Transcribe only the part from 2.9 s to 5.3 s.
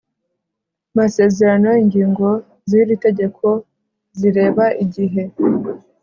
tegeko zireba igihe